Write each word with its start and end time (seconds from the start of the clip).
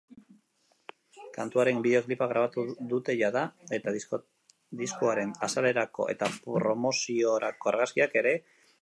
Kantuaren 1.35 1.83
bideoklipa 1.87 2.27
grabatu 2.31 2.63
dutejada 2.95 3.45
eta 3.79 3.95
diskoaren 4.83 5.37
azalerako 5.49 6.11
eta 6.15 6.35
pormoziorako 6.43 7.75
argazkiak 7.75 8.23
ere 8.25 8.39
atera 8.39 8.39
dituzte. 8.47 8.63